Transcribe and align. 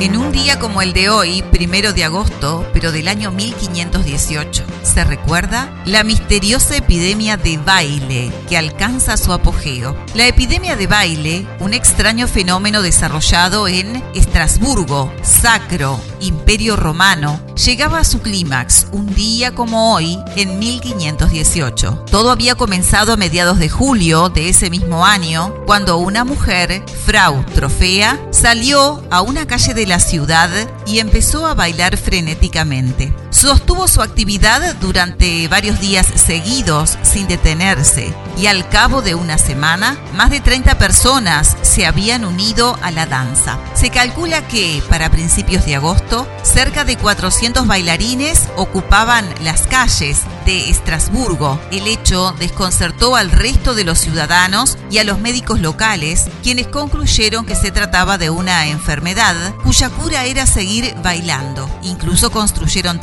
En 0.00 0.16
un 0.16 0.32
día 0.32 0.58
como 0.58 0.82
el 0.82 0.92
de 0.92 1.08
hoy, 1.08 1.42
primero 1.52 1.92
de 1.92 2.02
agosto, 2.02 2.68
pero 2.72 2.90
del 2.90 3.06
año 3.06 3.30
1518, 3.30 4.64
se 4.82 5.04
recuerda 5.04 5.72
la 5.86 6.02
misteriosa 6.02 6.76
epidemia 6.76 7.36
de 7.36 7.58
baile 7.58 8.32
que 8.48 8.58
alcanza 8.58 9.16
su 9.16 9.32
apogeo. 9.32 9.96
La 10.14 10.26
epidemia 10.26 10.74
de 10.74 10.88
baile, 10.88 11.46
un 11.60 11.74
extraño 11.74 12.26
fenómeno 12.26 12.82
desarrollado 12.82 13.68
en 13.68 14.02
Estrasburgo, 14.14 15.12
Sacro, 15.22 16.00
Imperio 16.20 16.74
Romano, 16.74 17.40
llegaba 17.54 18.00
a 18.00 18.04
su 18.04 18.20
clímax 18.20 18.88
un 18.90 19.14
día 19.14 19.54
como 19.54 19.94
hoy 19.94 20.18
en 20.34 20.58
1518. 20.58 22.04
Todo 22.10 22.32
había 22.32 22.56
comenzado 22.56 23.12
a 23.12 23.16
mediados 23.16 23.60
de 23.60 23.68
julio 23.68 24.28
de 24.28 24.48
ese 24.48 24.70
mismo 24.70 25.06
año, 25.06 25.54
cuando 25.66 25.98
una 25.98 26.24
mujer, 26.24 26.84
Frau 27.06 27.44
Trofea, 27.54 28.20
salió 28.32 29.02
a 29.10 29.22
una 29.22 29.46
calle 29.46 29.72
de 29.72 29.83
la 29.86 30.00
ciudad 30.00 30.50
y 30.86 30.98
empezó 30.98 31.46
a 31.46 31.54
bailar 31.54 31.96
frenéticamente. 31.96 33.12
Sostuvo 33.34 33.88
su 33.88 34.00
actividad 34.00 34.76
durante 34.76 35.48
varios 35.48 35.80
días 35.80 36.06
seguidos 36.14 36.96
sin 37.02 37.26
detenerse 37.26 38.14
y 38.36 38.46
al 38.46 38.68
cabo 38.68 39.02
de 39.02 39.14
una 39.14 39.38
semana, 39.38 39.98
más 40.14 40.30
de 40.30 40.40
30 40.40 40.78
personas 40.78 41.56
se 41.62 41.86
habían 41.86 42.24
unido 42.24 42.76
a 42.82 42.90
la 42.90 43.06
danza. 43.06 43.58
Se 43.74 43.90
calcula 43.90 44.46
que, 44.48 44.82
para 44.88 45.10
principios 45.10 45.64
de 45.66 45.76
agosto, 45.76 46.28
cerca 46.42 46.84
de 46.84 46.96
400 46.96 47.66
bailarines 47.66 48.48
ocupaban 48.56 49.26
las 49.42 49.66
calles 49.66 50.20
de 50.46 50.70
Estrasburgo. 50.70 51.60
El 51.70 51.86
hecho 51.86 52.34
desconcertó 52.38 53.16
al 53.16 53.30
resto 53.30 53.74
de 53.74 53.84
los 53.84 53.98
ciudadanos 53.98 54.78
y 54.90 54.98
a 54.98 55.04
los 55.04 55.18
médicos 55.18 55.60
locales, 55.60 56.24
quienes 56.42 56.66
concluyeron 56.66 57.46
que 57.46 57.56
se 57.56 57.70
trataba 57.70 58.18
de 58.18 58.30
una 58.30 58.66
enfermedad 58.66 59.54
cuya 59.62 59.90
cura 59.90 60.24
era 60.24 60.46
seguir 60.46 60.94
bailando. 61.02 61.68
Incluso 61.82 62.30
construyeron 62.30 63.00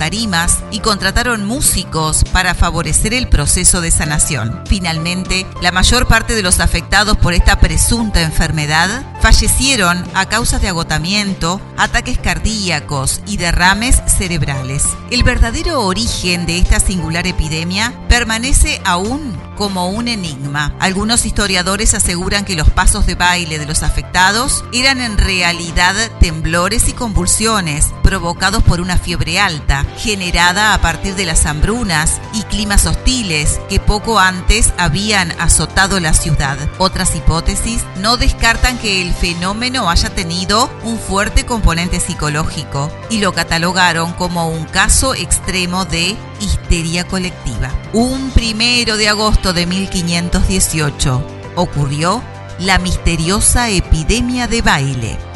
y 0.71 0.81
contrataron 0.81 1.45
músicos 1.45 2.23
para 2.31 2.53
favorecer 2.53 3.11
el 3.15 3.27
proceso 3.27 3.81
de 3.81 3.89
sanación. 3.89 4.61
Finalmente, 4.67 5.47
la 5.63 5.71
mayor 5.71 6.07
parte 6.07 6.35
de 6.35 6.43
los 6.43 6.59
afectados 6.59 7.17
por 7.17 7.33
esta 7.33 7.59
presunta 7.59 8.21
enfermedad 8.21 9.03
fallecieron 9.21 10.03
a 10.15 10.25
causa 10.25 10.59
de 10.59 10.67
agotamiento, 10.67 11.61
ataques 11.77 12.17
cardíacos 12.17 13.21
y 13.27 13.37
derrames 13.37 14.01
cerebrales. 14.07 14.83
El 15.11 15.23
verdadero 15.23 15.81
origen 15.81 16.45
de 16.45 16.57
esta 16.57 16.79
singular 16.79 17.27
epidemia 17.27 17.93
permanece 18.09 18.81
aún 18.83 19.39
como 19.57 19.89
un 19.89 20.07
enigma. 20.07 20.75
Algunos 20.79 21.25
historiadores 21.25 21.93
aseguran 21.93 22.45
que 22.45 22.55
los 22.55 22.71
pasos 22.71 23.05
de 23.05 23.13
baile 23.13 23.59
de 23.59 23.67
los 23.67 23.83
afectados 23.83 24.63
eran 24.73 25.01
en 25.01 25.19
realidad 25.19 25.95
temblores 26.19 26.89
y 26.89 26.93
convulsiones 26.93 27.89
provocados 28.01 28.63
por 28.63 28.81
una 28.81 28.97
fiebre 28.97 29.39
alta, 29.39 29.85
generada 29.97 30.73
a 30.73 30.81
partir 30.81 31.13
de 31.15 31.25
las 31.25 31.45
hambrunas 31.45 32.19
y 32.33 32.41
climas 32.43 32.87
hostiles 32.87 33.59
que 33.69 33.79
poco 33.79 34.19
antes 34.19 34.73
habían 34.79 35.31
azotado 35.39 35.99
la 35.99 36.13
ciudad. 36.13 36.57
Otras 36.79 37.15
hipótesis 37.15 37.83
no 37.97 38.17
descartan 38.17 38.79
que 38.79 39.10
el 39.11 39.17
fenómeno 39.17 39.89
haya 39.89 40.09
tenido 40.09 40.69
un 40.83 40.97
fuerte 40.97 41.45
componente 41.45 41.99
psicológico 41.99 42.89
y 43.09 43.19
lo 43.19 43.33
catalogaron 43.33 44.13
como 44.13 44.47
un 44.47 44.63
caso 44.65 45.13
extremo 45.15 45.85
de 45.85 46.15
histeria 46.39 47.05
colectiva. 47.05 47.69
Un 47.93 48.31
primero 48.31 48.95
de 48.97 49.09
agosto 49.09 49.53
de 49.53 49.65
1518 49.65 51.23
ocurrió 51.55 52.23
la 52.59 52.79
misteriosa 52.79 53.69
epidemia 53.69 54.47
de 54.47 54.61
baile 54.61 55.30